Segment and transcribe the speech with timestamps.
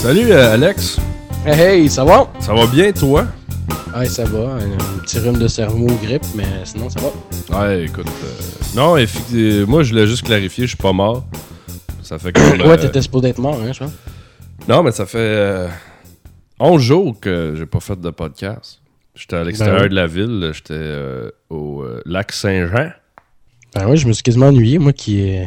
[0.00, 0.98] Salut euh, Alex,
[1.44, 2.28] Hey, hey, ça va?
[2.40, 3.26] ça va bien toi?
[3.96, 4.38] Ouais, ça va.
[4.54, 7.58] Un, un petit rhume de cerveau, grippe, mais sinon, ça va.
[7.66, 8.06] Ouais, écoute.
[8.06, 11.24] euh, non, euh, moi je voulais juste clarifier, je suis pas mort.
[12.02, 12.44] Ça fait comme.
[12.60, 13.92] Ouais, euh, t'étais supposé être mort, hein, je pense.
[14.68, 15.18] Non, mais ça fait
[16.60, 18.80] 11 jours que j'ai pas fait de podcast.
[19.14, 19.90] J'étais à l'extérieur Ben oui.
[19.90, 22.90] de la ville, j'étais euh, au euh, lac Saint-Jean.
[23.74, 25.44] Ben ouais, je me suis quasiment ennuyé, moi qui, euh,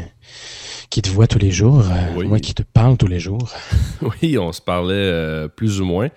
[0.90, 1.84] qui te vois tous les jours,
[2.16, 2.28] Oui.
[2.28, 3.50] moi qui te parle tous les jours.
[4.22, 6.10] Oui, on se parlait plus ou moins.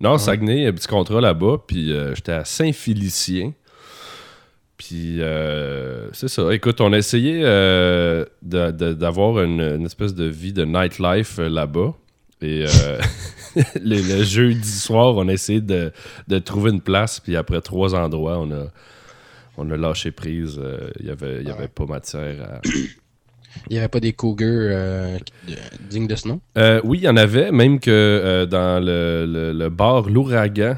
[0.00, 3.52] Non, Saguenay, un petit contrat là-bas, puis j'étais à Saint-Félicien.
[4.76, 6.52] Puis euh, c'est ça.
[6.54, 7.42] Écoute, on a essayé
[8.42, 11.94] d'avoir une, une espèce de vie de nightlife là-bas.
[12.40, 12.98] Et euh,
[13.82, 15.92] le, le jeudi soir, on a essayé de,
[16.28, 18.66] de trouver une place, puis après trois endroits, on a,
[19.56, 20.58] on a lâché prise.
[20.62, 22.60] Euh, Il y avait, il y avait pas matière à,
[23.70, 25.18] Il n'y avait pas des cougars euh,
[25.88, 26.40] dignes de ce nom?
[26.58, 30.76] Euh, oui, il y en avait, même que euh, dans le, le- le bar L'Ouragan,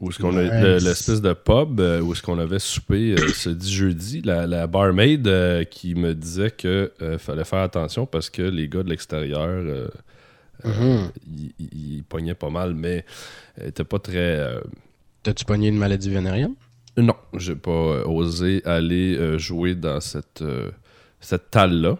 [0.00, 0.42] où est-ce qu'on a
[0.78, 4.66] l'espèce de pub euh, où est-ce qu'on avait soupé euh, ce dit jeudi, la, la
[4.66, 8.90] barmaid euh, qui me disait que euh, fallait faire attention parce que les gars de
[8.90, 9.62] l'extérieur
[10.66, 11.10] euh, Mhm.
[11.26, 13.04] ils ils- ils pognaient pas mal, mais
[13.64, 14.16] était pas très.
[14.18, 14.60] euh,
[15.22, 16.54] T'as-tu pogné une maladie vénérienne?
[16.96, 20.70] Non, j'ai pas euh, osé aller euh, jouer dans cette euh,
[21.20, 21.98] cette talle là.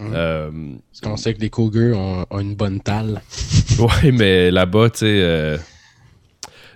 [0.00, 0.12] Mhm.
[0.14, 0.50] Euh,
[0.90, 3.20] Parce qu'on sait que les cougars ont, ont une bonne talle.
[3.78, 5.56] Ouais, mais là-bas, tu sais, euh,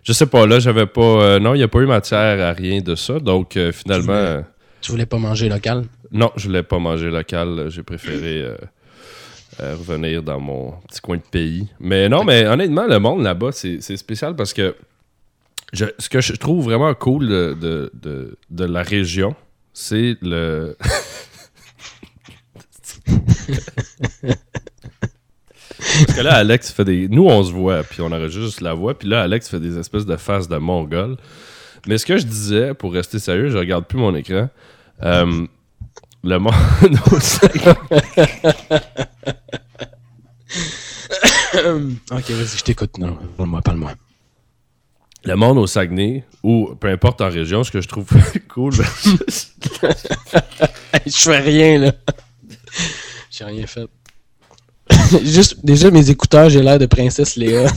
[0.05, 1.01] je sais pas, là, j'avais pas.
[1.03, 3.19] euh, non, il n'y a pas eu matière à rien de ça.
[3.19, 4.43] Donc, euh, finalement, voulais- euh,
[4.81, 5.85] Tu voulais pas manger local?
[6.13, 7.67] non, je voulais pas manger local.
[7.71, 8.43] J'ai préféré
[9.61, 11.69] euh, revenir dans mon petit coin de pays.
[11.81, 14.75] Mais non, mais honnêtement, le monde là-bas, c'est spécial parce que
[15.75, 19.35] ce que je trouve vraiment cool de, de, de- de la région,
[19.73, 20.77] c'est le.
[26.07, 27.09] Parce que là, Alex fait des.
[27.09, 29.79] Nous, on se voit, puis on enregistre juste la voix, puis là, Alex fait des
[29.79, 31.17] espèces de faces de mongol.
[31.87, 34.49] Mais ce que je disais, pour rester sérieux, je regarde plus mon écran.
[35.03, 35.47] euh,
[36.25, 36.53] le monde
[37.11, 37.77] au Saguenay-
[42.11, 42.99] ok, vas-y, je t'écoute.
[42.99, 43.93] Non, parle-moi, parle-moi.
[45.25, 48.07] le monde au Saguenay, ou peu importe en région, ce que je trouve
[48.49, 48.75] cool,
[50.93, 51.93] Hey, je fais rien, là.
[53.31, 53.87] J'ai rien fait.
[55.25, 57.67] Juste, déjà, mes écouteurs, j'ai l'air de Princesse Léa.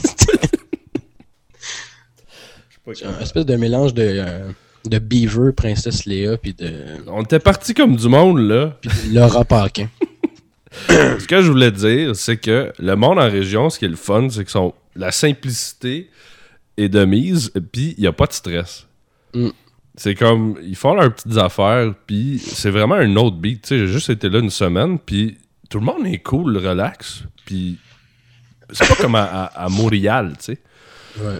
[2.94, 4.48] J'ai un espèce de mélange de, euh,
[4.88, 6.72] de Beaver, Princesse Léa, puis de,
[7.06, 8.76] on était parti comme du monde, là.
[8.80, 9.88] puis de Laura Paquin.
[10.88, 13.96] Ce que je voulais dire, c'est que le monde en région, ce qui est le
[13.96, 16.10] fun, c'est que son, la simplicité
[16.76, 18.86] est de mise, puis il n'y a pas de stress.
[19.34, 19.48] Mm.
[19.94, 23.62] C'est comme, ils font leurs petites affaires, puis c'est vraiment un autre beat.
[23.62, 25.38] Tu sais, j'ai juste été là une semaine, puis
[25.70, 27.78] tout le monde est cool, relax, puis
[28.70, 30.58] c'est pas comme à, à- à Montréal, tu sais.
[31.18, 31.38] Ouais.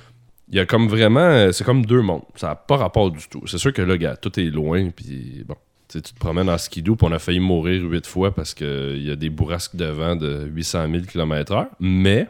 [0.49, 2.23] Il y a comme vraiment, euh, c'est comme deux mondes.
[2.37, 3.43] Ça n'a pas rapport du tout.
[3.47, 5.57] C'est sûr que là, tout est loin, puis bon.
[5.89, 9.11] Tu te promènes en skidoo, puis on a failli mourir huit fois parce qu'il y
[9.11, 11.69] a des bourrasques de vent de 800 000 km/h.
[11.79, 12.27] Mais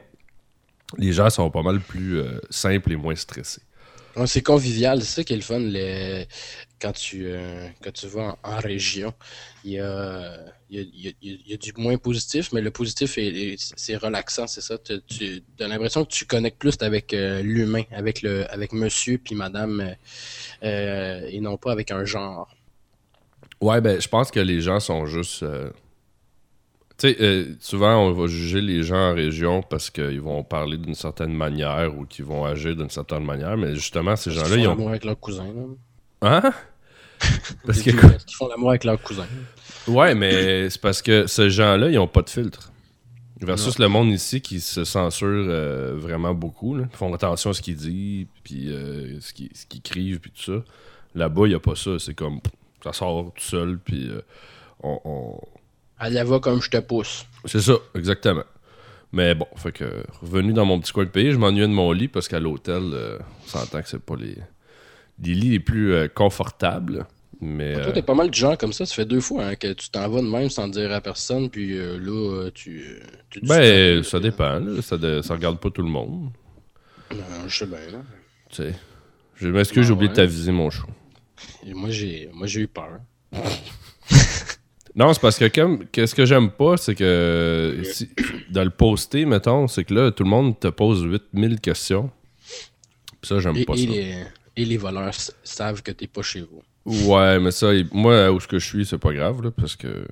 [0.98, 3.62] les gens sont pas mal plus euh, simples et moins stressés.
[4.26, 5.58] C'est convivial, c'est ça qui est le fun.
[5.58, 6.24] le-
[6.78, 9.14] Quand, tu, euh, quand tu vas en, en région,
[9.64, 10.36] il y a,
[10.68, 13.96] il y, a, il y a- du moins positif, mais le positif, est, est- c'est
[13.96, 14.76] relaxant, c'est ça.
[14.76, 19.16] Tu, tu as l'impression que tu connectes plus avec euh, l'humain, avec, le, avec monsieur
[19.16, 19.94] puis madame,
[20.62, 22.54] euh, et non pas avec un genre.
[23.62, 25.44] Ouais, ben, je pense que les gens sont juste.
[26.98, 30.78] Tu sais, euh, souvent, on va juger les gens en région parce qu'ils vont parler
[30.78, 34.66] d'une certaine manière ou qu'ils vont agir d'une certaine manière, mais justement, ces gens-là, ils
[34.68, 34.88] ont.
[34.88, 35.44] avec leur cousin.
[35.44, 35.62] là.
[36.22, 36.52] Hein?
[37.66, 37.90] Parce que.
[38.36, 39.26] Font l'amour avec leur cousin.
[39.88, 42.72] Ouais, mais c'est parce que ces gens-là, ils ont pas de filtre.
[43.40, 46.74] Versus le monde ici qui se censure euh, vraiment beaucoup.
[46.74, 46.84] Là.
[46.90, 50.30] Ils font attention à ce qu'ils disent, puis euh, ce qu'ils ce qu'ils écrivent, puis
[50.32, 50.64] tout ça.
[51.14, 51.98] Là-bas, il n'y a pas ça.
[51.98, 52.40] C'est comme,
[52.82, 54.22] ça sort tout seul, puis euh,
[54.82, 55.40] on, on-
[56.08, 57.26] y va comme je te pousse.
[57.44, 58.44] C'est ça, exactement.
[59.12, 61.92] Mais bon, fait que revenu dans mon petit coin de pays, je m'ennuyais de mon
[61.92, 64.36] lit parce qu'à l'hôtel, on s'entend que c'est pas les,
[65.22, 67.06] les lits les plus euh, confortables.
[67.40, 68.86] Mais Toi, euh, t'es pas mal du genre comme ça.
[68.86, 71.50] Ça fait deux fois hein, que tu t'en vas de même sans dire à personne,
[71.50, 72.98] puis euh, là, tu.
[73.30, 74.20] tu ben, ça.
[74.20, 74.58] dépend.
[74.58, 74.80] là.
[74.82, 76.30] Ça, de- ça regarde pas tout le monde.
[77.12, 77.98] Non, je sais bien, là.
[78.50, 78.74] Tu sais.
[79.36, 80.86] Je m'excuse, Ah j'ai oublié de t'aviser mon chou.
[81.66, 83.00] Et moi, j'ai moi j'ai eu peur.
[84.94, 88.08] Non, c'est parce que comme que ce que j'aime pas, c'est que si-
[88.50, 92.10] dans le poster, mettons, c'est que là, tout le monde te pose 8000 questions.
[93.22, 93.90] Ça, j'aime Et, pas et ça.
[93.90, 94.14] les,
[94.56, 95.14] et les voleurs
[95.44, 96.62] savent que t'es pas chez vous.
[97.12, 100.06] Ouais, mais ça, moi, où ce que je suis, c'est pas grave, là, parce que.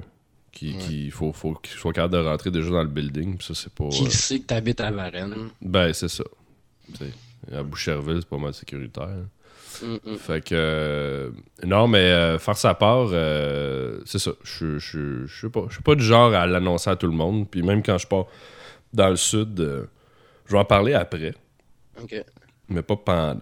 [0.53, 1.11] qu'il Ouais.
[1.11, 3.41] faut, faut qu'il soit capable de rentrer déjà dans le building.
[3.41, 3.89] Ça, c'est pas.
[3.89, 5.51] Qui euh, sait que t'habites à Varennes?
[5.63, 6.25] Ben, c'est ça.
[7.53, 9.09] À Boucherville, c'est pas mal sécuritaire.
[9.09, 9.99] hein.
[10.19, 10.55] Fait que.
[10.55, 11.31] euh,
[11.65, 14.33] non, mais euh, faire sa part, euh, c'est ça.
[14.45, 14.79] Je
[15.29, 15.65] sais pas.
[15.69, 17.49] Je suis pas du genre à l'annoncer à tout le monde.
[17.51, 18.27] Puis même quand je pars
[18.93, 19.57] dans le sud,
[20.47, 21.35] je vais en parler après,
[22.01, 22.15] Ok.
[22.69, 23.41] mais pas pendant.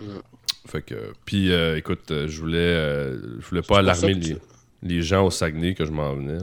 [0.00, 0.18] Mm.
[0.66, 1.12] Fait que.
[1.24, 4.40] Puis euh, écoute, euh, je voulais, euh, je voulais C'est pas alarmer les, tu-
[4.82, 6.38] les gens au Saguenay que je m'en venais.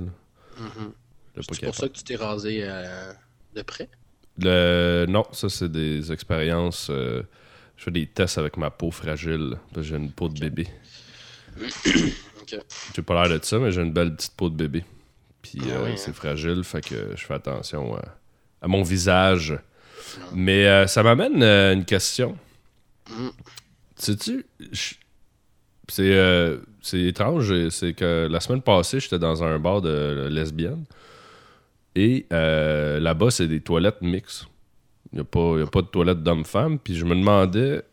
[0.59, 0.91] Mhm.
[1.35, 3.11] Pas C'est pour ça que tu t'es rasé euh,
[3.55, 3.89] de près?
[4.39, 5.05] Le...
[5.07, 6.89] Non, ça, c'est des expériences.
[6.89, 7.23] Je
[7.83, 9.55] fais des tests avec ma peau fragile.
[9.73, 10.67] parce que J'ai une peau de bébé.
[12.41, 12.59] Ok.
[12.95, 14.83] J'ai pas l'air de ça, mais j'ai une belle petite peau de bébé.
[15.41, 16.13] Puis Ah oui, c'est hein.
[16.13, 18.03] fragile, fait que je fais attention à,
[18.61, 19.57] à mon visage.
[20.33, 22.37] Mais euh, ça m'amène une question.
[23.95, 24.45] Sais-tu,
[25.99, 30.85] euh, c'est étrange, c'est que la semaine passée, j'étais dans un bar de lesbiennes.
[31.95, 34.47] Et euh, là-bas, c'est des toilettes mixtes.
[35.13, 36.77] Il n'y a, a pas de toilettes d'hommes-femmes.
[36.79, 37.83] Puis je me demandais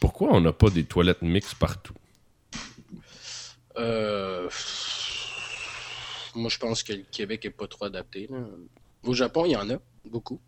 [0.00, 1.94] pourquoi on n'a pas des toilettes mixtes partout?
[3.78, 4.48] Euh,
[6.34, 8.28] Moi, je pense que le Québec est pas trop adapté.
[9.04, 10.40] Au Japon, il y en a beaucoup.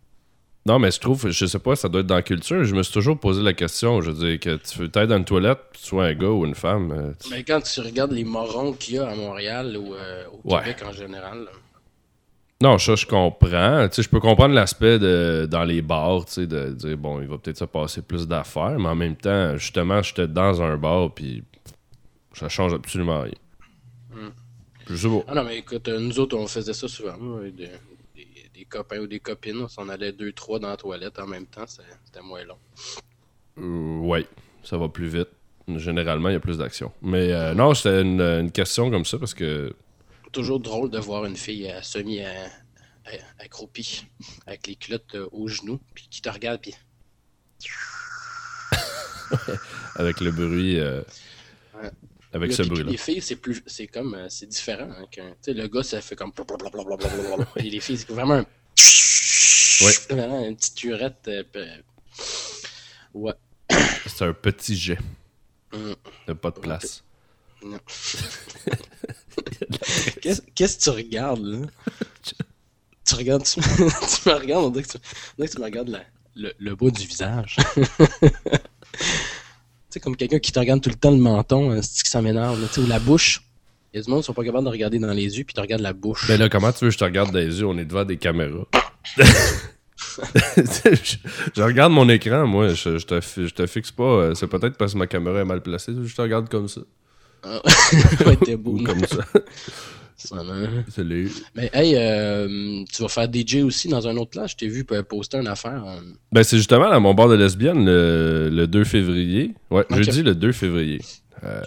[0.67, 2.63] Non, mais je trouve, je sais pas, ça doit être dans la culture.
[2.65, 4.01] Je me suis toujours posé la question.
[4.01, 6.45] Je veux dire, que tu veux être dans une toilette, tu sois un gars ou
[6.45, 6.91] une femme.
[6.91, 10.25] euh, tu- Mais quand tu regardes les morons qu'il y a à Montréal ou euh,
[10.43, 10.59] au Ouais.
[10.59, 11.51] Québec en général, là,
[12.61, 13.87] Non, ça, je comprends.
[13.87, 17.21] Tu sais, je peux comprendre l'aspect de dans les bars, tu sais, de dire, bon,
[17.21, 20.75] il va peut-être se passer plus d'affaires, mais en même temps, justement, j'étais dans un
[20.75, 21.43] bar, puis
[22.33, 23.33] ça change absolument rien.
[24.11, 24.31] Hmm.
[24.89, 25.23] Je sais pas.
[25.27, 27.15] Ah non, mais écoute, euh, nous autres, on faisait ça souvent.
[27.55, 27.69] Des,
[28.57, 31.45] des- copains ou des copines, on s'en allait deux, trois dans la toilette en même
[31.45, 32.57] temps, c'était moins long.
[33.57, 34.25] Euh, ouais,
[34.63, 35.29] ça va plus vite.
[35.67, 36.91] Généralement, il y a plus d'action.
[37.01, 39.73] Mais euh, non, c'était une, une question comme ça parce que
[40.31, 42.45] Toujours drôle de voir une fille euh, semi euh,
[43.39, 44.05] accroupie,
[44.45, 46.73] avec les culottes aux genoux, puis qui te regarde, puis
[49.95, 51.01] avec le bruit, euh,
[51.81, 51.91] Ouais.
[52.33, 52.91] Avec Le ce bruit-là.
[52.91, 54.89] des filles, c'est plus, c'est comme, euh, c'est différent.
[54.89, 55.05] Hein,
[55.47, 56.31] le gars, ça fait comme.
[57.55, 58.45] Et les filles, c'est vraiment un.
[59.81, 59.93] Ouais.
[60.09, 61.27] Vraiment une petite turette.
[61.27, 61.77] euh,
[63.13, 63.33] ouais.
[64.07, 64.97] C'est un petit jet.
[65.73, 65.93] Mm.
[66.27, 67.03] A pas de place.
[67.63, 67.79] Non.
[70.21, 70.41] Qu'est-ce
[70.77, 71.59] que tu regardes, là?
[73.05, 74.97] tu regardes, tu, me regardes, on dirait que tu,
[75.59, 76.03] me regardes
[76.35, 77.57] le, le bas du visage.
[79.89, 82.09] Tu sais, comme quelqu'un qui te regarde tout le temps le menton, hein, c'est que
[82.09, 83.41] ça m'énerve, là, tu sais, ou la bouche.
[83.93, 85.53] Il y a du monde qui sont pas capables de regarder dans les yeux, puis
[85.53, 86.27] te regardent la bouche.
[86.27, 87.65] Ben là, comment tu veux que je te regarde dans les yeux?
[87.65, 88.65] On est devant des caméras.
[89.17, 89.23] je,
[91.55, 92.69] je regarde mon écran, moi.
[92.73, 94.03] Je, je te, fi- je te fixe pas.
[94.03, 95.93] euh, C'est peut-être parce que ma caméra est mal placée.
[96.03, 96.81] Je te regarde comme ça.
[97.43, 97.61] Ah,
[98.25, 98.71] ouais, beau.
[98.71, 99.23] Ou comme ça.
[100.17, 100.83] Ça, hein?
[100.89, 101.29] Salut.
[101.55, 104.51] Mais hey, euh, tu vas faire DJ aussi dans un autre place.
[104.51, 105.83] Je t'ai vu poster une affaire.
[105.85, 105.99] euh,
[106.31, 109.53] Ben, c'est justement à mon bar de lesbienne le, le 2 février.
[109.69, 110.01] Ouais, Ok.
[110.01, 111.01] jeudi le 2 février.
[111.43, 111.61] Euh,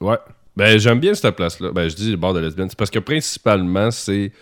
[0.00, 0.18] ouais.
[0.54, 1.72] Ben, j'aime bien cette place-là.
[1.72, 2.68] Ben, je dis le bar de lesbiennes.
[2.68, 4.32] C'est parce que principalement, c'est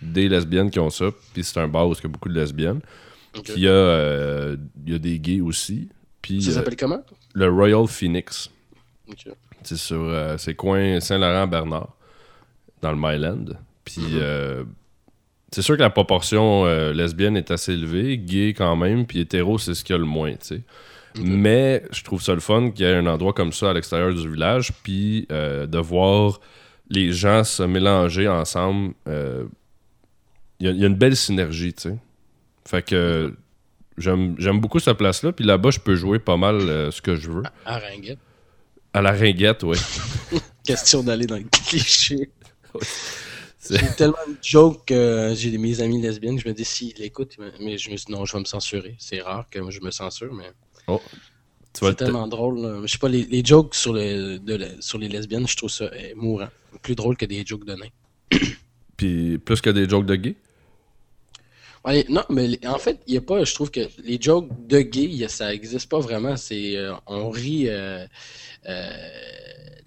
[0.00, 1.06] des lesbiennes qui ont ça.
[1.34, 2.80] Puis c'est un bar où il y a beaucoup de lesbiennes.
[3.34, 4.56] Puis il y, a, euh,
[4.86, 5.90] il y a des gays aussi.
[6.22, 7.02] Puis Ça s'appelle comment?
[7.34, 8.48] le Royal Phoenix.
[9.62, 11.88] C'est sur c'est coin Saint-Laurent-Bernard,
[12.82, 13.44] dans le Myland.
[13.84, 14.18] Puis Mhm.
[14.20, 14.64] euh,
[15.52, 19.58] c'est sûr que la proportion euh, lesbienne est assez élevée, gay quand même, puis hétéro,
[19.58, 20.62] c'est ce qu'il y a le moins, tu sais.
[21.20, 24.14] Mais je trouve ça le fun qu'il y ait un endroit comme ça à l'extérieur
[24.14, 26.38] du village, puis euh, de voir
[26.90, 28.94] les gens se mélanger ensemble.
[29.08, 29.44] euh,
[30.60, 31.96] Il y, a- il y a une belle synergie, tu sais.
[32.66, 33.32] Fait que
[33.96, 37.30] j'aime beaucoup cette place-là, puis là-bas, je peux jouer pas mal euh, ce que je
[37.30, 37.42] veux.
[37.64, 38.18] À Ringuette.
[38.92, 39.76] À la ringuette, oui.
[40.64, 42.30] Question d'aller dans le cliché.
[43.60, 46.94] C'est- J'ai tellement de jokes que j'ai mes amis lesbiennes que je me dis s'ils
[46.96, 48.94] l'écoutent, mais- je me dis non, je vais me censurer.
[48.98, 50.50] C'est rare que je me censure, mais
[51.84, 52.60] vas c'est te- tellement drôle.
[52.60, 52.80] là.
[52.84, 55.70] Je sais pas, les, les jokes sur, le, de la- sur les lesbiennes, je trouve
[55.70, 56.48] ça euh, mourant.
[56.82, 58.38] Plus drôle que des jokes de nains.
[58.96, 60.36] Puis plus que des jokes de gays?
[62.08, 65.26] Non, mais en fait, il y a pas, je trouve que les jokes de gay,
[65.28, 66.36] ça existe pas vraiment.
[66.36, 68.06] C'est, euh, on rit, euh,
[68.68, 68.90] euh,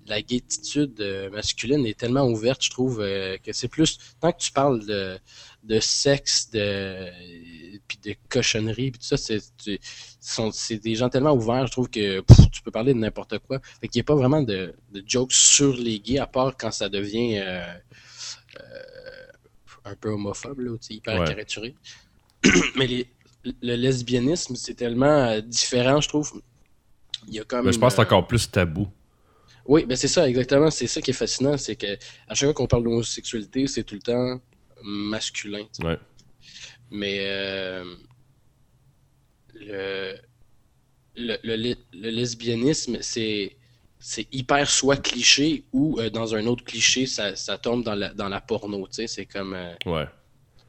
[0.08, 4.40] la gaietude euh, masculine est tellement ouverte, je trouve, euh, que c'est plus, tant que
[4.40, 5.18] tu parles de,
[5.64, 7.08] de sexe, de,
[7.88, 9.18] puis de cochonnerie, puis tout ça,
[10.52, 13.60] c'est des gens tellement ouverts, je trouve que pff, tu peux parler de n'importe quoi.
[13.80, 16.72] Fait qu'il n'y a pas vraiment de, de jokes sur les gays, à part quand
[16.72, 17.62] ça devient euh,
[18.60, 18.64] euh,
[19.86, 21.26] un peu homophobe, là, hyper Ouais.
[21.28, 21.76] caricaturé.
[22.76, 23.08] Mais les,
[23.62, 26.42] le lesbianisme, c'est tellement euh, différent, je trouve.
[27.28, 27.66] Il y a comme.
[27.66, 28.88] Mais je pense que c'est euh, encore plus tabou.
[29.66, 30.72] Oui, ben c'est ça, exactement.
[30.72, 31.94] C'est ça qui est fascinant, c'est que
[32.28, 34.42] à chaque fois qu'on parle d'homosexualité, c'est tout le temps
[34.84, 35.66] masculin.
[35.84, 35.98] Ouais.
[36.90, 37.86] Mais euh,
[39.54, 40.16] le,
[41.16, 43.56] le, le- le lesbianisme, c'est
[44.02, 48.14] c'est hyper soit cliché ou euh, dans un autre cliché, ça, ça tombe dans la,
[48.14, 48.88] dans la porno.
[48.88, 50.06] Tu sais, c'est comme euh, Ouais.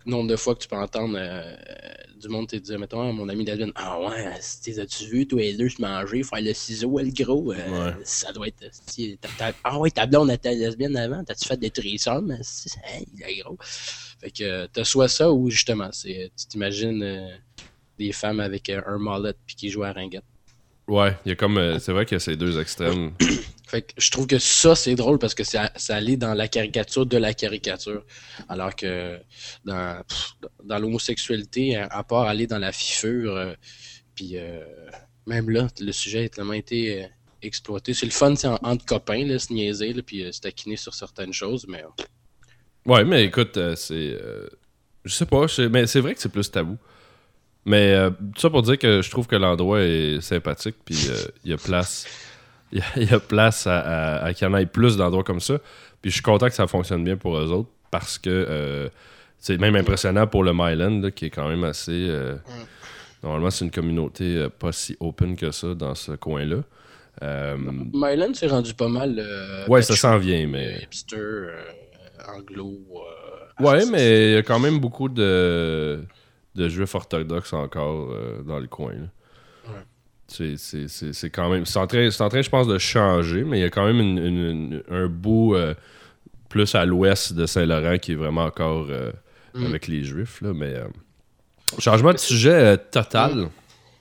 [0.07, 1.57] nombre de fois que tu peux entendre euh,
[2.21, 5.69] du monde te dire, mettons, mon ami David, ah ouais, as-tu vu tous les deux
[5.71, 7.57] se manger, faire le ciseau, le gros, euh,
[7.97, 7.97] Ouais.
[8.05, 8.65] ça doit être.
[9.65, 12.37] ah ouais, ta blonde était lesbienne avant, t'as-tu fait des threesomes?
[12.43, 13.57] Si, Hey, il est gros.
[14.21, 17.41] Fait que t'as soit ça ou justement, c'est tu t'imagines
[17.99, 20.25] des femmes avec un mallet puis qui jouent à ringuette.
[20.89, 21.59] Ouais, il y a comme.
[21.59, 23.13] euh, c'est vrai qu'il y a ces deux extrêmes.
[23.67, 26.47] Fait que je trouve que ça, c'est drôle parce que ça, ça allait dans la
[26.47, 28.05] caricature de la caricature.
[28.51, 29.19] Alors que
[29.65, 30.03] dans,
[30.65, 33.55] dans l'homosexualité, à part aller dans la fifure, euh,
[34.15, 34.63] puis euh,
[35.27, 37.07] même là, le sujet a tellement été euh,
[37.41, 37.95] exploité.
[37.95, 40.93] C'est le fun, c'est en- entre copains, là, se niaiser, là, puis se taquiner sur
[40.93, 41.83] certaines choses, mais
[42.85, 44.19] Ouais, mais écoute, c'est.
[45.05, 46.77] je sais pas, mais c'est vrai que c'est plus tabou.
[47.65, 51.17] Mais euh, tout ça pour dire que je trouve que l'endroit est sympathique, puis euh,
[51.45, 52.07] il y a place.
[52.73, 54.97] Il y a, il y a place à, à- à qu'il y en ait plus
[54.97, 55.59] d'endroits comme ça.
[56.01, 58.89] Puis je suis content que ça fonctionne bien pour eux autres parce que euh,
[59.39, 62.09] c'est même impressionnant pour le Myland, là, qui est quand même assez.
[63.23, 66.57] Normalement, c'est une communauté pas si open que ça dans ce coin-là.
[67.93, 69.23] Myland s'est rendu pas mal.
[69.69, 70.81] ouais, ça s'en vient, mais.
[70.83, 71.49] hipster,
[72.37, 72.81] anglo.
[73.61, 76.03] Ouais, mais il y a quand même beaucoup de,
[76.55, 78.93] de juifs orthodoxes encore euh, dans le coin.
[78.93, 79.09] là.
[79.73, 79.85] Ouais.
[80.29, 80.57] C'est-
[81.31, 81.67] quand même.
[81.67, 82.11] C'est en, train, en
[82.43, 85.55] je pense, de changer, mais il y a quand même une- une- une- un bout
[85.55, 85.75] euh,
[86.49, 89.13] plus à l'ouest de Saint-Laurent qui est vraiment encore euh,
[89.55, 89.67] Mm.
[89.67, 90.41] avec les juifs.
[90.41, 90.75] Là, mais
[91.79, 93.49] changement de sujet total.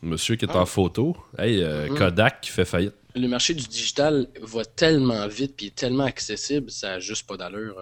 [0.02, 0.66] Monsieur qui est en Ah.
[0.66, 1.16] photo.
[1.38, 1.98] Hey, euh, Mhm.
[1.98, 2.96] Kodak qui fait faillite.
[3.14, 7.36] le marché du digital va tellement vite puis est tellement accessible, ça n'a juste pas
[7.38, 7.76] d'allure.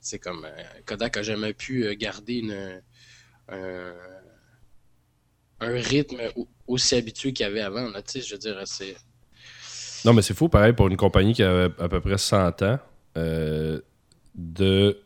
[0.00, 0.46] c'est comme
[0.86, 2.80] Kodak a jamais pu garder une,
[3.48, 3.92] un,
[5.60, 7.90] un rythme au- aussi habitué qu'il y avait avant.
[10.04, 12.78] Non, mais c'est fou, pareil, pour une compagnie qui avait à peu près 100 ans,
[13.16, 13.80] euh,
[14.34, 14.98] de.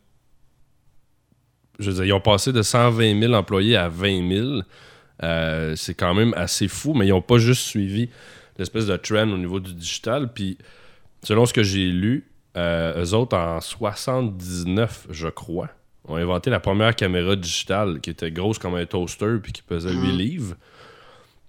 [1.79, 4.61] Ils ont passé de 120 000 employés à 20 000.
[5.23, 8.09] Euh, c'est quand même assez fou, mais ils n'ont pas juste suivi
[8.57, 10.31] l'espèce de trend au niveau du digital.
[10.31, 10.57] Puis,
[11.23, 15.69] selon ce que j'ai lu, euh, eux autres, en 79, je crois,
[16.07, 19.91] ont inventé la première caméra digitale qui était grosse comme un toaster puis qui pesait
[19.93, 20.17] 8 Mhm.
[20.17, 20.55] livres.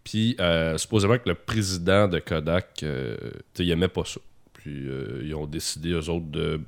[0.05, 3.17] Puis, euh, supposément que le président de Kodak, euh,
[3.59, 4.21] il aimait pas ça.
[4.53, 6.61] Puis, euh, ils ont décidé, eux autres, de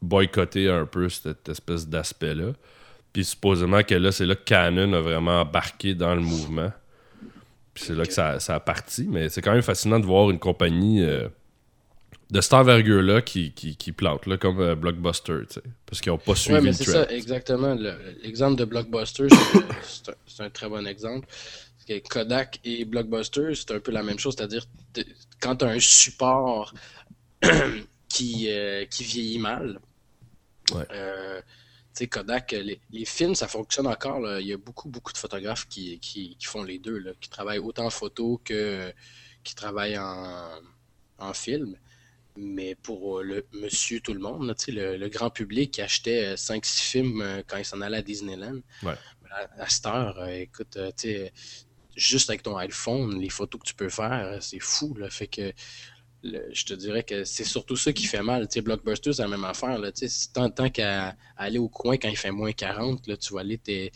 [0.00, 2.52] boycotter un peu cette espèce d'aspect-là.
[3.12, 6.72] Puis, supposément que là, c'est là que Canon a vraiment embarqué dans le mouvement.
[7.74, 9.06] Puis, c'est là que ça, ça a parti.
[9.08, 11.28] Mais c'est quand même fascinant de voir une compagnie euh,
[12.32, 15.62] de cette envergure-là qui, qui, qui plante, là, comme euh, Blockbuster, tu sais.
[15.86, 17.74] Parce qu'ils n'ont pas suivi Ouais, mais le c'est ça, exactement.
[17.74, 21.28] Le- L'exemple de Blockbuster, c'est c'est un, c'est un très bon exemple.
[22.08, 24.34] Kodak et Blockbuster, c'est un peu la même chose.
[24.36, 24.64] C'est-à-dire,
[25.40, 26.72] quand tu as un support
[28.08, 29.78] qui, euh, qui vieillit mal,
[30.72, 30.86] Ouais.
[30.92, 31.44] euh, tu
[31.94, 34.20] sais, Kodak, les, les films, ça fonctionne encore.
[34.20, 34.40] là.
[34.40, 37.28] Il y a beaucoup, beaucoup de photographes qui, qui, qui font les deux, là, qui
[37.28, 38.90] travaillent autant en photo que
[39.44, 40.48] qui travaillent en,
[41.18, 41.76] en film.
[42.36, 46.80] Mais pour euh, le monsieur tout le monde, le, le grand public qui achetait 5-6
[46.82, 48.94] films euh, quand il s'en allait à Disneyland, Ouais.
[49.30, 51.32] à, à cette heure, euh, écoute, euh, tu sais,
[51.96, 54.94] juste avec ton iPhone, les photos que tu peux faire, euh, c'est fou.
[54.94, 55.52] Là, fait que
[56.22, 58.48] le- je te dirais que c'est surtout ça qui fait mal.
[58.48, 59.78] Tu sais, Blockbuster, c'est la même affaire.
[59.78, 63.16] Là, tu sais, tant, tant qu'à aller au coin quand il fait moins 40, là,
[63.16, 63.90] tu vas aller t'es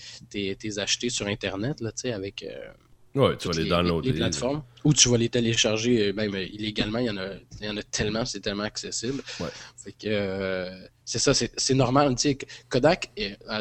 [0.78, 2.73] acheter sur Internet là, tu sais, avec euh,
[3.16, 4.12] Ouais, tu vas les downloader.
[4.12, 4.62] les plateformes.
[4.85, 6.99] Ou tu vas les télécharger euh, même euh, illégalement.
[6.99, 7.28] Il y en a,
[7.61, 9.23] il y en a tellement, c'est tellement accessible.
[9.40, 9.49] Ouais.
[9.76, 10.70] Fait que euh,
[11.04, 12.14] c'est ça, c'est, normal.
[12.14, 13.11] Tu sais, Kodak,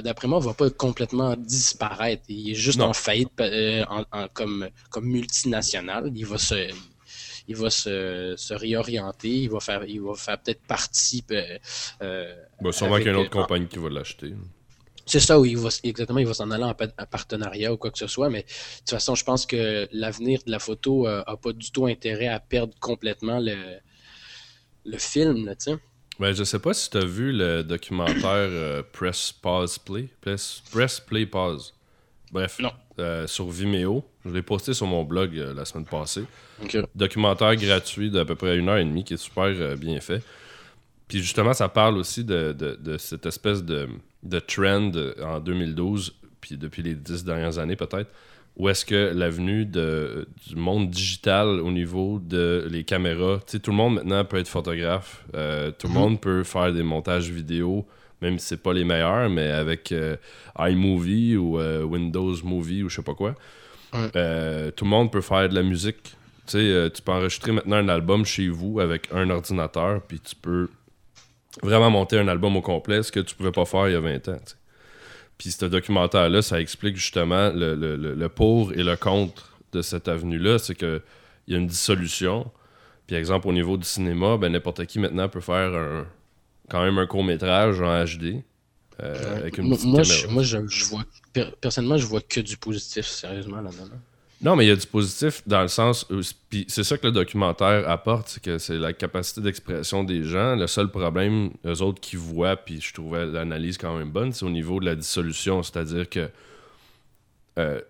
[0.04, 2.24] d'après moi, va pas complètement disparaître.
[2.28, 2.88] Il est juste Non.
[2.88, 6.12] en faillite euh, en- en- comme, comme multinational.
[6.14, 6.70] Il va se.
[7.48, 11.24] Il va se, se réorienter, il va faire, il va faire peut-être partie.
[11.30, 14.34] euh, Bah, sûrement qu'il y a une autre euh, compagnie qui va l'acheter.
[15.06, 17.78] C'est ça, oui, il va, exactement, il va s'en aller en pa- en partenariat ou
[17.78, 18.48] quoi que ce soit, mais de
[18.80, 22.28] toute façon, je pense que l'avenir de la photo euh, a pas du tout intérêt
[22.28, 23.56] à perdre complètement le,
[24.86, 25.78] le film, là, tu sais.
[26.20, 30.08] Ben, je sais pas si tu as vu le documentaire euh, Press Pause Play.
[30.22, 31.74] Press, Press Play Pause.
[32.32, 32.72] Bref, Non.
[33.00, 34.04] euh, sur Vimeo.
[34.26, 36.24] Je l'ai posté sur mon blog euh, la semaine passée.
[36.96, 40.24] Documentaire gratuit d'à peu près une heure et demie qui est super euh, bien fait.
[41.08, 43.88] Puis justement, ça parle aussi de, de- de cette espèce de,
[44.24, 44.92] de trend
[45.24, 48.10] en 2012, puis depuis les dix dernières années peut-être,
[48.58, 53.72] où est-ce que l'avenue du monde digital au niveau de les caméras, tu sais, tout
[53.72, 56.00] le monde maintenant peut être photographe, euh, tout le mhm.
[56.00, 57.86] monde peut faire des montages vidéo,
[58.22, 60.16] même si c'est pas les meilleurs, mais avec euh,
[60.58, 63.36] iMovie ou euh, Windows Movie ou je sais pas quoi.
[63.92, 66.16] tout le monde peut faire de la musique.
[66.48, 70.36] Tu sais, tu peux enregistrer maintenant un album chez vous avec un ordinateur, puis tu
[70.36, 70.70] peux
[71.64, 74.00] vraiment monter un album au complet, ce que tu pouvais pas faire il y a
[74.00, 74.40] 20 ans.
[75.38, 80.60] Puis ce documentaire-là, ça explique justement le, pour et le contre de cette avenue-là.
[80.60, 81.02] C'est qu'il
[81.48, 82.50] y a une dissolution.
[83.08, 86.08] Puis exemple, au niveau du cinéma, ben n'importe qui maintenant peut faire un,
[86.70, 88.44] quand même un court-métrage en HD.
[89.02, 91.04] Euh, avec une moi, je, moi je, vois
[91.60, 94.00] personnellement je vois que du positif sérieusement là-dedans.
[94.46, 96.08] Non, mais il y a du positif dans le sens.
[96.68, 100.56] C'est ça que le documentaire apporte, c'est que c'est la capacité d'expression des gens.
[100.56, 104.46] Le seul problème, eux autres qui voient, puis je trouvais l'analyse quand même bonne, c'est
[104.46, 105.64] au niveau de la dissolution.
[105.64, 106.30] C'est-à-dire que.
[107.58, 107.82] Euh,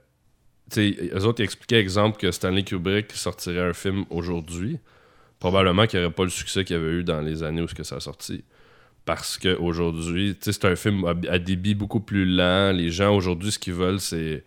[0.72, 4.80] tu sais, eux autres expliquaient, exemple, que Stanley Kubrick sortirait un film aujourd'hui.
[5.40, 7.68] Probablement qu'il n'y aurait pas le succès qu'il y avait eu dans les années où
[7.84, 8.46] ça a sorti.
[9.04, 12.72] Parce qu'aujourd'hui, c'est un film à débit beaucoup plus lent.
[12.72, 14.46] Les gens, aujourd'hui, ce qu'ils veulent, c'est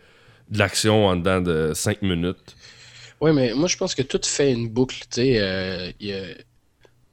[0.51, 2.57] de l'action en dedans de 5 minutes.
[3.21, 5.01] Oui, mais moi, je pense que tout fait une boucle.
[5.11, 6.35] Tu sais, euh,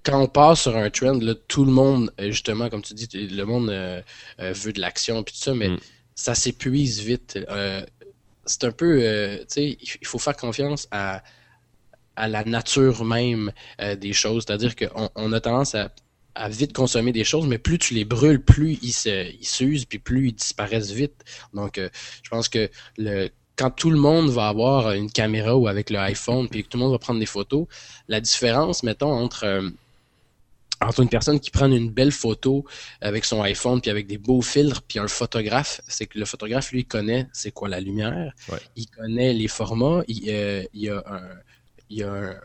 [0.04, 3.08] quand on passe sur un trend, là, tout le monde, euh, justement, comme tu dis,
[3.12, 4.02] le monde euh,
[4.40, 5.80] veut de l'action et tout ça, mais mm.
[6.14, 7.40] ça s'épuise vite.
[8.46, 9.00] c'est un peu,
[9.42, 11.24] tu sais, il faut faire confiance à,
[12.16, 13.52] à la nature même
[13.98, 14.46] des choses.
[14.46, 15.90] C'est-à-dire qu'on on a tendance à,
[16.36, 18.94] à, vite consommer des choses, mais plus tu les brûles, plus ils
[19.46, 21.24] s'usent, puis plus ils disparaissent vite.
[21.54, 21.80] Donc,
[22.24, 26.00] je pense que le quand tout le monde va avoir une caméra ou avec le
[26.00, 27.68] iPhone, puis que tout le monde va prendre des photos,
[28.08, 29.70] la différence, mettons, entre, euh,
[30.82, 32.66] entre une personne qui prend une belle photo
[33.02, 36.72] avec son iPhone, puis avec des beaux filtres, puis un photographe, c'est que le photographe,
[36.72, 38.34] lui, connaît c'est quoi la lumière,
[38.76, 41.22] il connaît les formats, il, euh, y a un
[41.90, 42.40] il y a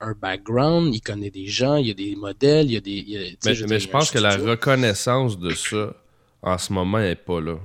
[0.00, 3.38] un, background, il connaît des gens, il y a des modèles, il y a des.
[3.68, 5.94] mais je, pense que la reconnaissance de ça,
[6.42, 7.56] en ce moment, n'est pas là.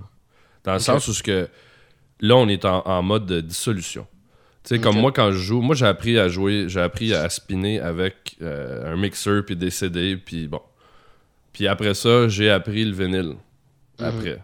[0.64, 1.50] Dans le sens où ce que
[2.22, 4.06] Là, on est en, mode de dissolution.
[4.64, 7.28] Tu sais, comme moi, quand je joue, moi, j'ai appris à jouer, j'ai appris à
[7.30, 10.62] spinner avec euh, un mixeur, puis des CD, puis bon.
[11.52, 13.36] Puis après ça, j'ai appris le vinyle.
[14.00, 14.06] Mhm.
[14.06, 14.40] Après.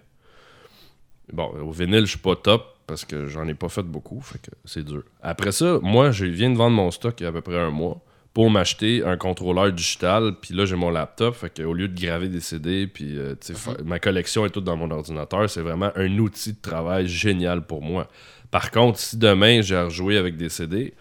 [1.32, 4.40] Bon, au vinyle, je suis pas top parce que j'en ai pas fait beaucoup, fait
[4.40, 5.04] que c'est dur.
[5.22, 7.60] Après ça, moi, je viens de vendre mon stock il y a à peu près
[7.60, 8.02] un mois
[8.38, 10.36] pour m'acheter un contrôleur digital.
[10.40, 11.34] Puis là, j'ai mon laptop.
[11.34, 13.84] Fait qu'au lieu de graver des CD, puis euh, mhm.
[13.84, 17.82] ma collection est toute dans mon ordinateur, c'est vraiment un outil de travail génial pour
[17.82, 18.08] moi.
[18.52, 20.94] Par contre, si demain j'ai à rejouer avec des CD,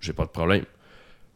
[0.00, 0.64] j'ai pas de problème.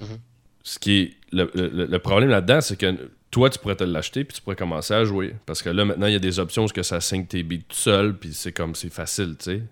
[0.01, 0.19] Mhm.
[0.63, 4.41] Ce qui est le, problème là-dedans, c'est que toi, tu pourrais te l'acheter puis tu
[4.41, 5.35] pourrais commencer à jouer.
[5.45, 7.59] Parce que là, maintenant, il y a des options où que ça sync tes beats
[7.69, 9.63] tout seul, puis c'est comme c'est facile, tu sais.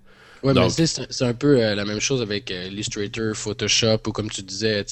[0.43, 4.29] Ouais, mais c'est un peu euh, la même chose avec euh, Illustrator, Photoshop ou comme
[4.29, 4.85] tu disais,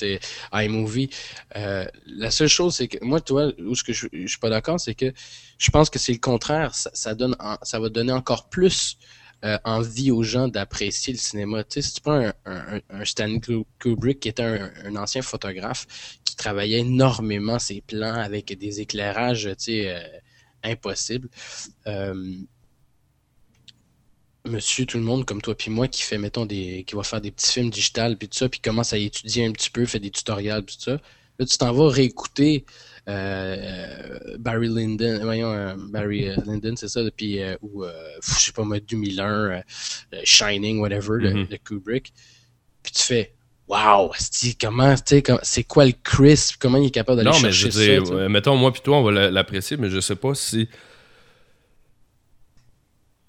[0.52, 1.10] iMovie.
[1.56, 4.50] Euh, la seule chose, c'est que moi, toi, où ce que je, je suis pas
[4.50, 5.12] d'accord, c'est que
[5.58, 6.72] je pense que c'est le contraire.
[6.74, 8.96] Ça, donne, ça va donner encore plus
[9.64, 11.64] envie aux gens d'apprécier le cinéma.
[11.64, 13.40] Tu sais, si tu prends un, un, un, Stanley
[13.78, 15.86] Kubrick qui était un, un, ancien photographe
[16.24, 20.22] qui travaillait énormément ses plans avec des éclairages, tu sais,
[20.62, 21.30] impossibles
[24.46, 27.20] monsieur tout le monde comme toi puis moi qui fait mettons des qui va faire
[27.20, 29.98] des petits films digitales puis tout ça puis commence à étudier un petit peu fait
[29.98, 31.00] des tutoriels puis tout ça
[31.38, 32.64] là tu t'en vas réécouter
[33.08, 38.64] euh, Barry Lyndon voyons euh, Barry euh, Lyndon c'est ça puis ou je sais pas
[38.64, 39.62] moi 2001
[40.24, 41.58] Shining whatever le, mm-hmm.
[41.64, 42.12] Kubrick
[42.82, 43.34] puis tu fais
[43.68, 44.10] Wow,
[44.60, 44.96] comment,
[45.44, 47.78] c'est quoi le crisp, comment il est capable d'aller chercher ça?
[47.78, 50.34] Non, mais je dis, mettons, moi puis toi, on va l'apprécier, mais je sais pas
[50.34, 50.68] si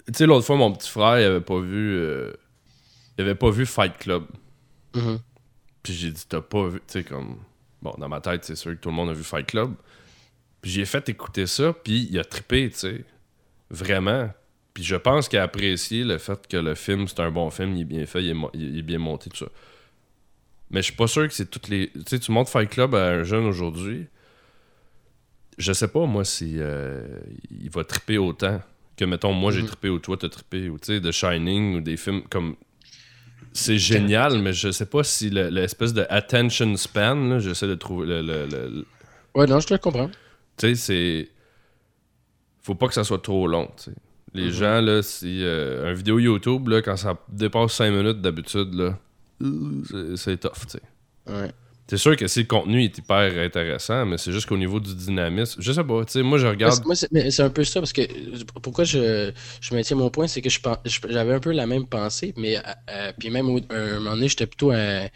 [0.06, 1.96] tu sais, l'autre fois, mon petit frère, il avait pas vu.
[1.96, 2.32] Euh,
[3.18, 4.24] il avait pas vu Fight Club.
[4.94, 5.18] Mm-hmm.
[5.82, 6.78] Puis j'ai dit, t'as pas vu.
[6.86, 7.38] Tu sais, comme.
[7.80, 9.74] Bon, dans ma tête, c'est sûr que tout le monde a vu Fight Club.
[10.60, 13.04] Puis j'ai fait écouter ça, puis il a trippé, tu sais.
[13.70, 14.30] Vraiment.
[14.74, 17.74] Puis je pense qu'il a apprécié le fait que le film, c'est un bon film,
[17.74, 19.46] il est bien fait, il est, bien monté, tout ça.
[20.70, 21.90] Mais je suis pas sûr que c'est toutes les.
[21.90, 24.06] Tu sais, tu montres Fight Club à un jeune aujourd'hui.
[25.58, 27.18] Je sais pas, moi, si euh,
[27.50, 28.60] il va tripper autant
[28.96, 29.68] que, mettons, moi, j'ai mhm.
[29.68, 32.56] trippé ou toi, t'as trippé, ou tu sais, The Shining, ou des films comme.
[33.54, 38.86] C'est génial, mais je sais pas si l'espèce de attention span, j'essaie de trouver le,
[39.34, 40.08] Ouais, non, je te comprends.
[40.56, 41.28] Tu sais, c'est.
[42.62, 43.96] Faut pas que ça soit trop long, tu sais.
[44.34, 44.50] Les mhm.
[44.50, 45.42] gens, là, si.
[45.42, 48.98] Euh, un vidéo YouTube, là, quand ça dépasse 5 minutes d'habitude, là,
[50.16, 50.82] c'est tough, tu sais.
[51.26, 51.52] Ouais.
[51.88, 54.94] C'est sûr que si le contenu est hyper intéressant, mais c'est juste qu'au niveau du
[54.94, 56.80] dynamisme, je sais pas, tu sais, moi je regarde.
[57.30, 58.02] C'est un peu ça, parce que
[58.62, 60.48] pourquoi je, je maintiens mon point, c'est que
[61.08, 64.28] j'avais un peu la même pensée, mais euh, euh, puis même au, un moment donné,
[64.28, 65.06] j'étais plutôt euh,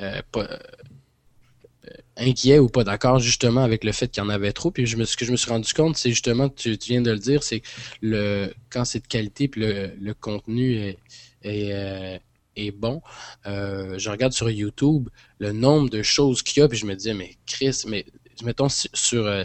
[0.00, 4.70] euh, euh, inquiet ou pas d'accord justement avec le fait qu'il y en avait trop.
[4.70, 7.10] Puis je me, ce que je me suis rendu compte, c'est justement, tu, viens de
[7.10, 7.62] le dire, c'est
[8.00, 10.96] le, quand c'est de qualité puis le, le contenu
[11.42, 12.18] est, euh,
[12.56, 13.02] est bon,
[13.46, 16.94] euh, je regarde sur YouTube le nombre de choses qu'il y a, puis je me
[16.94, 18.04] disais, mais Chris, mais
[18.42, 19.44] mettons sur, euh,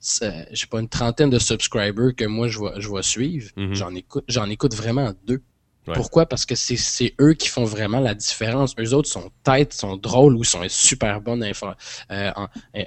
[0.00, 3.74] sais pas, une trentaine de subscribers que moi je vais, je vais suivre, Mhm.
[3.74, 5.42] j'en écoute, j'en écoute vraiment deux.
[5.86, 5.94] Ouais.
[5.94, 6.26] Pourquoi?
[6.26, 8.74] Parce que c'est, c'est eux qui font vraiment la différence.
[8.78, 12.82] Eux autres sont têtes, sont drôles ou sont super bonnes euh, en- euh,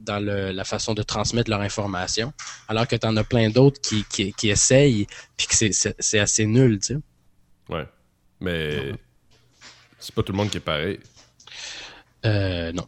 [0.00, 2.32] dans le- la façon de transmettre leur information.
[2.66, 5.06] Alors que tu en as plein d'autres qui, qui, qui essayent
[5.36, 6.98] puis que c'est, c'est, c'est assez nul, tu sais.
[7.68, 7.86] Ouais.
[8.42, 8.92] Mais
[9.98, 10.98] c'est pas tout le monde qui est pareil.
[12.24, 12.86] Euh, non.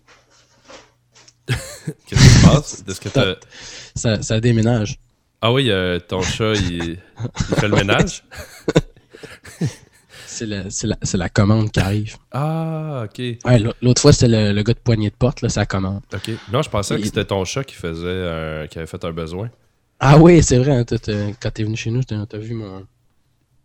[1.47, 2.85] Qu'est-ce qui se passe?
[2.89, 3.37] Est-ce que t'as-
[3.95, 4.99] Ça, ça déménage.
[5.41, 6.99] Ah oui, euh, ton chat, il,
[7.51, 8.25] il fait le ménage?
[10.27, 12.17] C'est, le- c'est, la, c'est la commande qui arrive.
[12.33, 13.19] Ah, ok.
[13.45, 16.03] Ouais, l'au- l'autre fois, c'était le, le gars de poignée de porte, là, la commande.
[16.13, 16.29] Ok.
[16.53, 19.49] Non, je pensais que c'était ton chat qui faisait un- qui avait fait un besoin.
[20.01, 22.55] Ah oui, c'est vrai, hein, t'as- t'as- quand t'es venu chez nous, t'as, t'as vu
[22.55, 22.85] mon,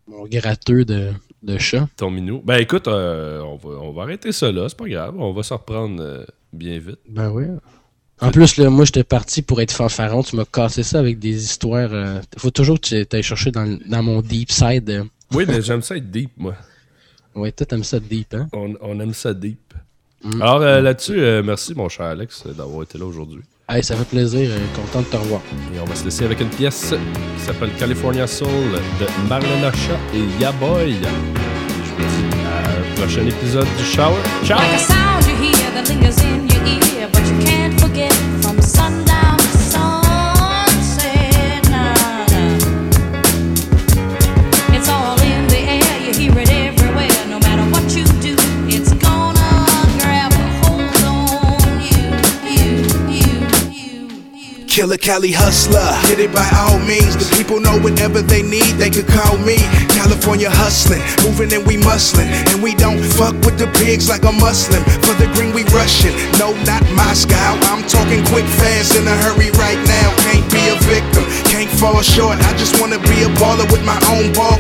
[0.08, 1.12] mon gratteux de,
[1.44, 1.88] de chat.
[1.98, 2.42] Ton minou.
[2.44, 5.16] Ben écoute, euh, on, va, on va arrêter ça là, c'est pas grave.
[5.18, 7.00] On va se reprendre euh, bien vite.
[7.08, 7.46] Ben oui.
[8.22, 10.24] En plus, là, moi, j'étais parti pour être fanfaron.
[10.24, 11.94] Tu m'as cassé ça avec des histoires.
[11.94, 15.06] euh, faut toujours que tu ailles chercher dans, mon deep side.
[15.32, 16.56] Oui, mais j'aime ça être deep, moi.
[17.36, 18.50] Ouais, toi, t'aimes ça deep, hein?
[18.52, 19.74] On, on aime ça deep.
[20.24, 20.42] Mm.
[20.42, 23.44] Alors là-dessus, merci mon cher Alex d'avoir été là aujourd'hui.
[23.72, 24.50] Hey, ça fait plaisir.
[24.52, 25.42] euh, content de te revoir.
[25.76, 26.94] Et on va se laisser avec une pièce
[27.38, 28.50] qui s'appelle California Soul
[29.00, 30.92] de Marlena Shaw et Yaboy.
[30.92, 34.18] Et je vous dis à un prochain épisode du Shower.
[34.44, 34.58] Ciao!
[34.60, 38.60] Like a sound you hear that lingers in your ear, but you can't forget from
[38.60, 39.09] sundown
[54.80, 57.12] Killer Cali hustler, get it by all means.
[57.20, 59.60] The people know whenever they need, they could call me.
[59.92, 62.32] California hustling, moving and we muscling.
[62.48, 64.80] And we don't fuck with the pigs like a Muslim.
[65.04, 66.16] For the green, we rushing.
[66.40, 67.60] No, not Moscow.
[67.68, 70.16] I'm talking quick, fast, in a hurry right now.
[70.24, 72.40] Can't be a victim, can't fall short.
[72.40, 74.59] I just wanna be a baller with my own ball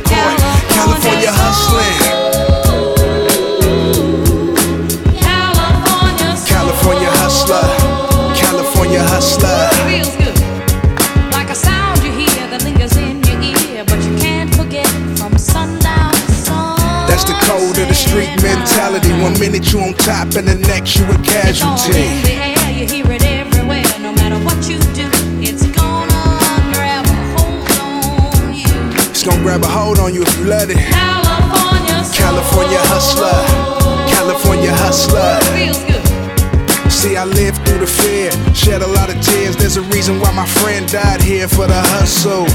[40.92, 42.50] died here for the hustle.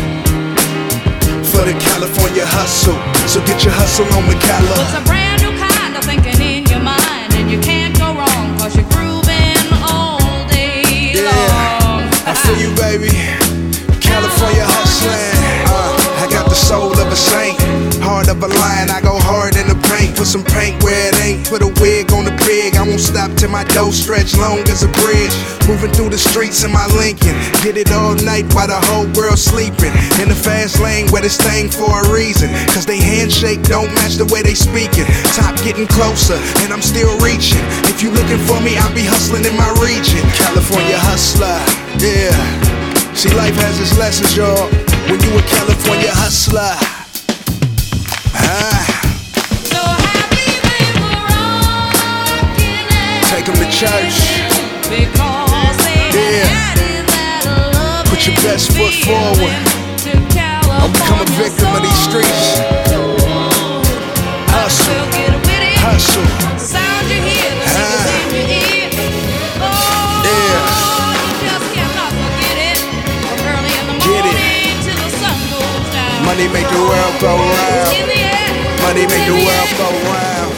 [1.55, 2.99] For the California hustle.
[3.31, 4.67] So get your hustle on the Cali.
[4.75, 8.59] It's a brand new kind of thinking in your mind, and you can't go wrong,
[8.59, 10.19] cause you're grooving all
[10.51, 11.31] day Yeah,
[11.87, 12.11] long.
[12.27, 13.15] I feel you, baby.
[14.03, 15.71] California hustling.
[15.71, 17.55] Uh, I got the soul of a saint,
[18.03, 18.91] heart of a lion.
[18.91, 19.54] I go hard
[20.05, 21.49] paint, put some paint where it ain't.
[21.49, 22.77] Put a wig on the pig.
[22.77, 25.33] I won't stop till my dough stretch long as a bridge.
[25.69, 27.33] Moving through the streets in my Lincoln,
[27.65, 29.93] get it all night while the whole world sleeping.
[30.21, 32.51] In the fast lane where this thing for a reason.
[32.75, 35.07] Cause they handshake don't match the way they speaking.
[35.33, 37.65] Top getting closer, and I'm still reaching.
[37.89, 40.21] If you looking for me, I'll be hustling in my region.
[40.37, 41.57] California hustler,
[41.97, 42.35] yeah.
[43.15, 44.69] See, life has its lessons, y'all.
[45.09, 46.77] When you a California hustler.
[48.37, 48.94] Ah,
[53.75, 54.39] church.
[56.15, 56.47] yeah.
[58.07, 59.51] Put your best foot forward.
[60.79, 62.63] I'll becoming a victim of these streets.
[64.55, 64.95] Hustle,
[65.83, 66.23] hustle.
[67.67, 68.05] Ah.
[76.25, 77.91] Money make the world go round.
[78.83, 80.55] Money make the world go round.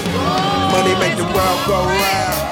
[0.70, 2.45] Money make the world go round.